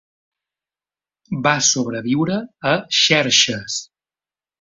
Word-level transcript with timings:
Va 1.47 1.51
sobreviure 1.67 2.39
a 2.71 2.75
Xerxes. 3.01 3.77